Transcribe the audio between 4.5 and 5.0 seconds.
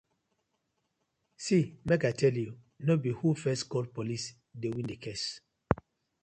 dey win the